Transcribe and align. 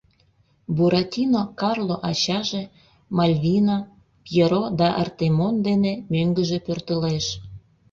Буратино 0.75 1.41
Карло 1.59 1.95
ачаже, 2.09 2.63
Мальвина, 3.17 3.77
Пьеро 4.23 4.63
да 4.79 4.87
Артемон 5.01 5.55
дене 5.67 5.93
мӧҥгыжӧ 6.11 6.57
пӧртылеш 6.65 7.25